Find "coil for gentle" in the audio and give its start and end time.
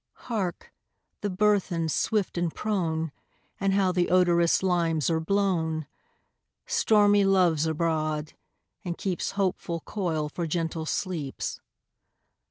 9.81-10.87